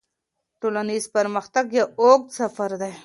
[0.59, 2.93] ټولنیز پرمختګ یو اوږد سفر دی.